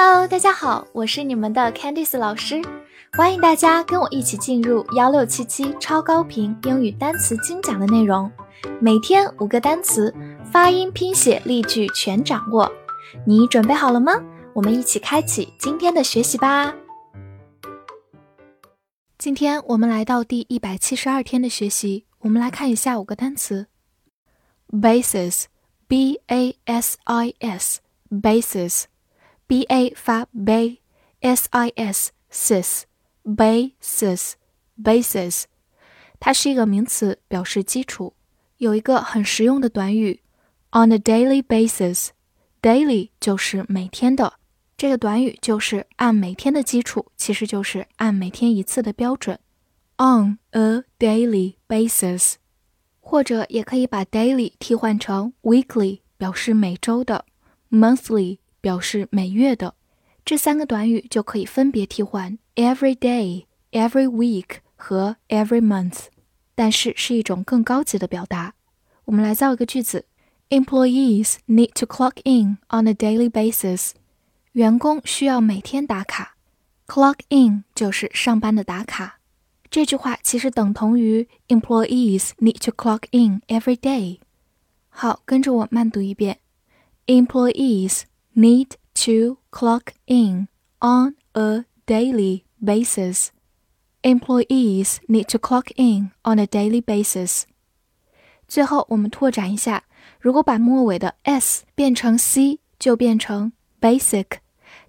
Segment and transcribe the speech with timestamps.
[0.00, 2.62] Hello，大家好，我是你们的 Candice 老师，
[3.14, 8.30] 欢迎大家跟我一起进入幺六七七超高频英语单词精讲的内容，
[8.80, 10.14] 每天五个单词，
[10.52, 12.70] 发音、拼写、例句全掌握。
[13.26, 14.12] 你准备好了吗？
[14.54, 16.72] 我们一起开启今天的学习吧。
[19.18, 23.66] 今天我们来到第一百七十二天的学习，我们来看一下五个单词
[24.70, 28.84] ：basis，b a s i s，basis。
[29.48, 32.82] B a 发 bay，s i s sis
[33.24, 34.34] basis
[34.80, 35.44] basis，
[36.20, 38.12] 它是一个名词，表示基础。
[38.58, 40.20] 有一个很实用的短语
[40.72, 44.34] ，on a daily basis，daily 就是每天的，
[44.76, 49.40] 这个短语就是按每天的基础，其实就是按每天一次的标准。
[49.96, 52.34] on a daily basis，
[53.00, 57.24] 或者也可以把 daily 替换成 weekly，表示每周的
[57.70, 58.40] ，monthly。
[58.60, 59.74] 表示每月的
[60.24, 66.06] 这三个短语就可以分别替换 every day、every week 和 every month，
[66.54, 68.54] 但是是一种更高级的表达。
[69.06, 70.04] 我们来造一个句子
[70.50, 73.92] ：Employees need to clock in on a daily basis。
[74.52, 76.36] 员工需要每天打卡。
[76.86, 79.20] Clock in 就是上班的打卡。
[79.70, 84.18] 这句话其实等同于 Employees need to clock in every day。
[84.88, 86.38] 好，跟着我慢读一遍
[87.06, 88.02] ：Employees。
[88.37, 90.47] need to clock in
[90.79, 93.31] on a daily basis.
[94.01, 97.43] Employees need to clock in on a daily basis.
[98.47, 99.85] 最后，我们拓展一下，
[100.19, 104.39] 如果把末尾的 s 变成 c，就变成 basic。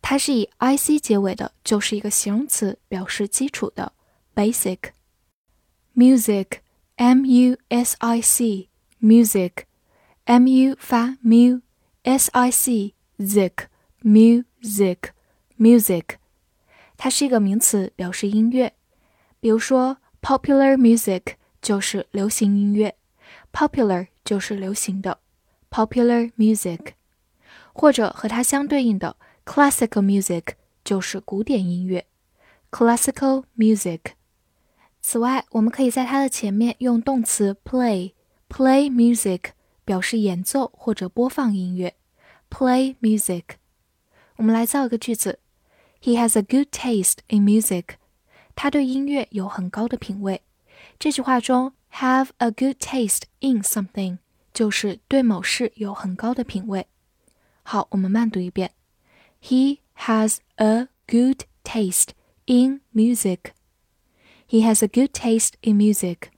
[0.00, 3.92] 它是以 ic 结尾的，就是一个形容词，表示基础的
[4.34, 12.94] basic。music，m u s i c，music，m u 发 mu，s i c。
[13.19, 13.67] zik
[14.03, 14.97] music
[15.57, 16.03] music，
[16.97, 18.73] 它是一个名词，表示音乐。
[19.39, 22.95] 比如说，popular music 就是流行音乐
[23.51, 25.19] ，popular 就是流行的
[25.69, 26.93] ，popular music，
[27.73, 32.05] 或者和它相对应的 classical music 就是古典音乐
[32.71, 33.99] ，classical music。
[35.01, 38.13] 此外，我们可以在它的前面用动词 play
[38.49, 39.51] play music
[39.85, 41.95] 表示演奏或者播放音乐。
[42.50, 43.56] play music。
[44.36, 45.38] 我们来造一个句子：
[46.02, 47.96] He has a good taste in music。
[48.54, 50.42] 他对音乐有很高的品味。
[50.98, 54.18] 这句话中，have a good taste in something
[54.52, 56.86] 就是对某事有很高的品味。
[57.62, 58.72] 好，我们慢读一遍：
[59.40, 62.10] He has a good taste
[62.46, 63.52] in music.
[64.48, 66.30] He has a good taste in music.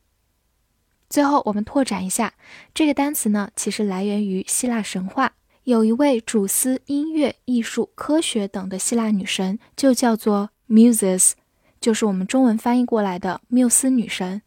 [1.08, 2.34] 最后，我们拓展一下
[2.72, 5.34] 这个单词呢，其实来源于希腊神话。
[5.69, 11.33] 有一位主司音乐、艺术、科学等的希腊女神，就叫做 Muses，
[11.79, 14.41] 就是我们中文翻译过来的缪斯女神。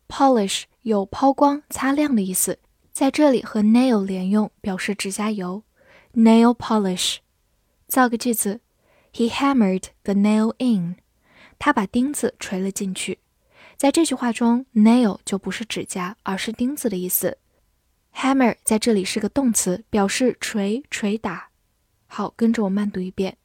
[0.08, 2.59] ，polish 有抛光、擦亮的意思，
[2.94, 5.64] 在这里和 nail 连用，表示指甲油
[6.14, 7.16] ，nail polish。
[7.88, 8.62] 造个句子
[9.14, 10.98] ，He hammered the nail in，
[11.58, 13.18] 他把钉子锤了进去。
[13.78, 17.40] 在这句话中，nail 就不是指甲，而是钉子的意思。
[18.18, 21.50] Hammer 在这里是个动词，表示锤、捶打。
[22.08, 23.38] 好，跟着我慢读一遍。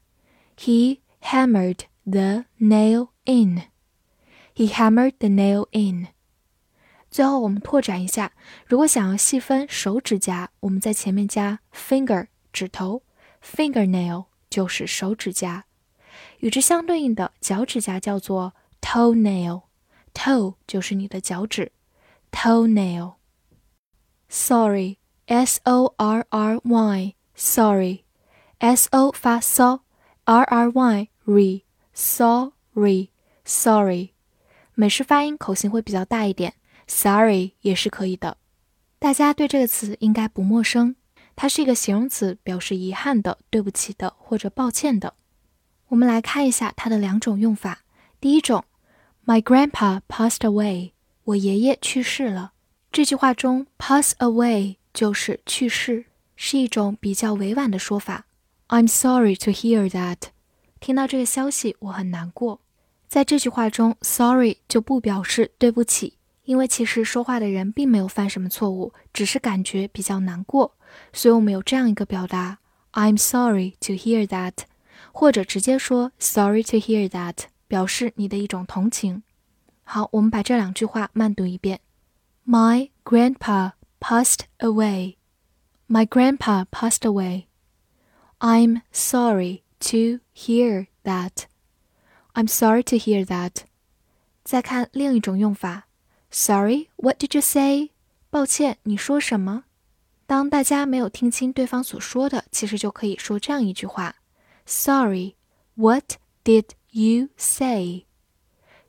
[0.57, 3.65] He hammered the nail in.
[4.55, 6.09] He hammered the nail in.
[7.11, 8.33] 最后，我们拓展一下，
[8.67, 13.03] 如果想要细分手指甲，我们在前面加 finger 指头
[13.45, 15.67] ，fingernail 就是手指甲。
[16.39, 21.73] 与之相对应的脚趾甲叫做 toenail，toe 就是你的脚趾
[22.31, 23.17] ，toenail。
[24.35, 24.97] Sorry,
[25.27, 28.05] S O R R Y, sorry,
[28.61, 31.63] S O 发 so，R R Y re,
[31.93, 33.11] sorry,
[33.45, 34.13] sorry。
[34.73, 36.55] 美式发音口型会比较大一点
[36.87, 38.39] ，sorry 也是可以的。
[38.99, 40.97] 大家对这个词应该不陌生，
[41.37, 45.13] 它是一个形容词，表示遗憾的、对不起的或者抱歉的。
[45.89, 47.81] 我们来看一下它的两种用法。
[48.19, 48.65] 第一种
[49.27, 50.93] ，My grandpa passed away，
[51.25, 52.53] 我爷爷去世了。
[52.93, 56.05] 这句话中，pass away 就是去世，
[56.37, 58.27] 是一种比较委婉的说法。
[58.69, 60.19] I'm sorry to hear that。
[60.79, 62.61] 听到这个消息，我很难过。
[63.09, 70.75] 在这句话中，sorry 就不表示对不起，因为其实说话的人并没有犯什么错误，只是感觉比较难过。
[71.15, 72.59] 所以我们有这样一个表达
[72.93, 74.53] ：I'm sorry to hear that，
[75.13, 77.37] 或者直接说 sorry to hear that，
[77.67, 79.23] 表示你的一种同情。
[79.83, 81.81] 好，我们把这两句话慢读一遍
[82.46, 85.18] ：My grandpa passed away.
[85.88, 87.48] My grandpa passed away.
[88.40, 91.46] I'm sorry to hear that.
[92.34, 93.64] I'm sorry to hear that.
[94.44, 95.88] 再看另一种用法，
[96.30, 97.92] Sorry, what did you say？
[98.30, 99.64] 抱歉，你说什么？
[100.26, 104.16] 当大家没有听清对方所说的，其实就可以说这样一句话：
[104.66, 105.36] Sorry,
[105.76, 108.06] what did you say?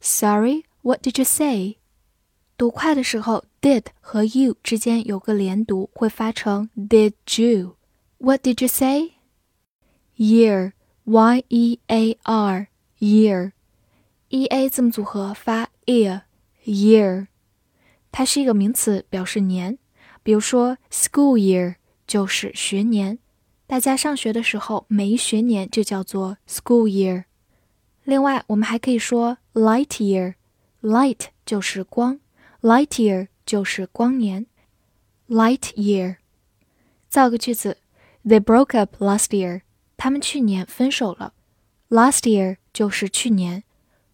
[0.01, 1.79] Sorry, what did you say?
[2.56, 7.76] 读快的时候，did 和 you 之间有个连读，会发成 did you。
[8.20, 9.14] What did you say?
[10.16, 10.74] Year,
[11.04, 12.68] y e a r,
[13.00, 13.52] year,
[14.30, 16.22] e a 字母组合发 ear,
[16.66, 17.28] year。
[18.12, 19.80] 它是一个名词，表示年。
[20.22, 21.76] 比如说，school year
[22.08, 23.18] 就是学年，
[23.66, 27.26] 大家上学的时候，每一学年就叫做 school year。
[28.04, 32.20] 另外，我们还可以说 light year，light 就是光。
[32.64, 34.46] Light year 就是光年
[35.28, 36.16] ，light year。
[37.10, 37.76] 造个句子
[38.24, 39.64] ：They broke up last year。
[39.98, 41.34] 他们去年分手了。
[41.90, 43.66] Last year 就是去年。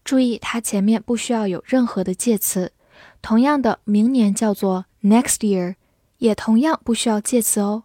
[0.04, 2.72] 注意，它前面不需要有任何的介词。
[3.22, 5.76] 同样的，明年叫做 next year，
[6.18, 7.84] 也同样不需要介词哦。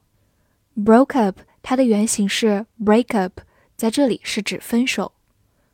[0.74, 3.40] Broke up 它的原型是 break up，
[3.76, 5.12] 在这里是指分手。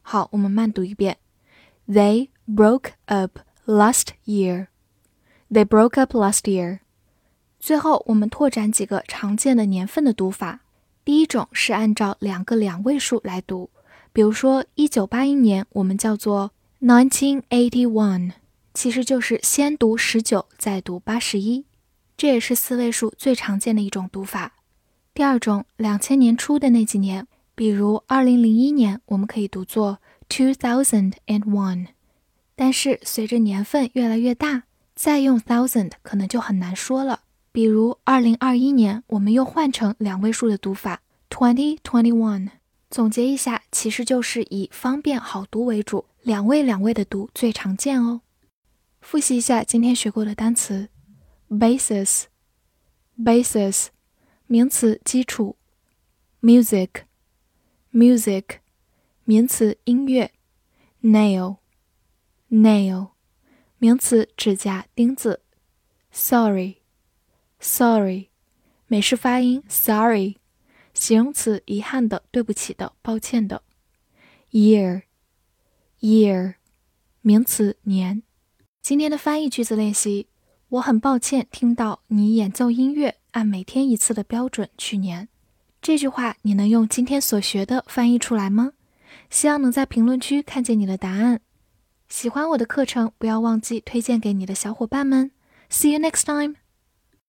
[0.03, 1.19] 好，我们慢读一遍
[1.89, 4.67] ：They broke up last year。
[5.52, 6.79] They broke up last year。
[7.58, 10.61] 最后，我们拓展几个常见的年份的读法。
[11.05, 13.70] 第一种是按照两个两位数来读，
[14.12, 18.32] 比如说一九八一年，我们叫做 nineteen eighty one，
[18.73, 21.64] 其实就是先读十九，再读八十一，
[22.17, 24.53] 这也是四位数最常见的一种读法。
[25.12, 27.26] 第二种，两千年初的那几年，
[27.56, 29.99] 比如二零零一年，我们可以读作
[30.29, 31.88] two thousand and one，
[32.55, 34.62] 但是随着年份越来越大。
[35.02, 37.23] 再用 thousand 可能就很难说了。
[37.50, 41.00] 比如二零二一年，我们又换成两位数的读法
[41.31, 42.50] twenty twenty one。
[42.91, 48.20] 总结一下，其实就是以方便好读为主，两位两位的读最常见哦。
[49.00, 50.91] 复习一下今天学过的单词
[51.49, 53.87] ：basis，basis，
[54.49, 55.56] 名词基础
[56.43, 58.44] ；music，music，
[59.25, 60.31] 名词音乐
[61.03, 63.12] ；nail，nail。
[63.82, 65.41] 名词指甲钉子
[66.12, 68.27] ，sorry，sorry，
[68.87, 69.62] 美式发音。
[69.71, 70.37] Sorry，
[70.93, 73.62] 形容词遗憾的、对不起的、抱歉的
[74.50, 76.56] ，year，year，
[77.23, 78.23] 名词年。
[78.82, 80.27] 今天的翻译句子练习，
[80.69, 85.31] 我很抱歉听到你演奏音乐按每天一次的标准去年。
[85.81, 88.75] 这句话你能用今天所学的翻译出来吗？
[89.31, 91.41] 希望能在评论区看见你的答案。
[92.11, 95.31] 喜欢我的课程，不要忘记推荐给你的小伙伴们。
[95.71, 96.57] See you next time.